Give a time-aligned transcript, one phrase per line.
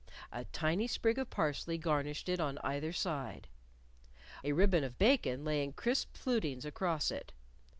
[0.31, 3.47] A tiny sprig of parsley garnished it on either side.
[4.43, 7.33] A ribbon of bacon lay in crisp flutings across it.